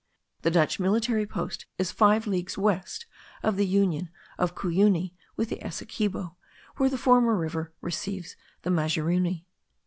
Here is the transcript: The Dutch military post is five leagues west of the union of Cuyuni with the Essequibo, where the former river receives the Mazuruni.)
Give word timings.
The 0.41 0.49
Dutch 0.49 0.79
military 0.79 1.27
post 1.27 1.67
is 1.77 1.91
five 1.91 2.25
leagues 2.25 2.57
west 2.57 3.05
of 3.43 3.55
the 3.55 3.67
union 3.67 4.09
of 4.39 4.55
Cuyuni 4.55 5.13
with 5.35 5.49
the 5.49 5.63
Essequibo, 5.63 6.37
where 6.77 6.89
the 6.89 6.97
former 6.97 7.35
river 7.35 7.71
receives 7.81 8.35
the 8.63 8.71
Mazuruni.) 8.71 9.45